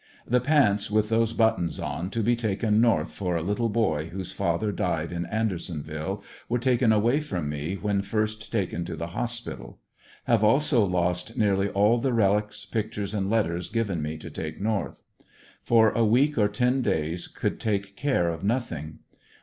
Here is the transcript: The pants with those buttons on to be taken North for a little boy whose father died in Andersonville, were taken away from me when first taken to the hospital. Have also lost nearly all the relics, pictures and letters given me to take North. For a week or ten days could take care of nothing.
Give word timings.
The 0.25 0.41
pants 0.41 0.89
with 0.89 1.09
those 1.09 1.31
buttons 1.31 1.79
on 1.79 2.09
to 2.09 2.23
be 2.23 2.35
taken 2.35 2.81
North 2.81 3.11
for 3.13 3.35
a 3.35 3.43
little 3.43 3.69
boy 3.69 4.07
whose 4.07 4.31
father 4.31 4.71
died 4.71 5.11
in 5.11 5.27
Andersonville, 5.27 6.23
were 6.49 6.57
taken 6.57 6.91
away 6.91 7.19
from 7.19 7.47
me 7.47 7.75
when 7.75 8.01
first 8.01 8.51
taken 8.51 8.83
to 8.85 8.95
the 8.95 9.09
hospital. 9.13 9.77
Have 10.23 10.43
also 10.43 10.83
lost 10.83 11.37
nearly 11.37 11.69
all 11.69 11.99
the 11.99 12.13
relics, 12.13 12.65
pictures 12.65 13.13
and 13.13 13.29
letters 13.29 13.69
given 13.69 14.01
me 14.01 14.17
to 14.17 14.31
take 14.31 14.59
North. 14.59 15.03
For 15.61 15.91
a 15.91 16.03
week 16.03 16.35
or 16.35 16.47
ten 16.47 16.81
days 16.81 17.27
could 17.27 17.59
take 17.59 17.95
care 17.95 18.27
of 18.29 18.43
nothing. 18.43 18.97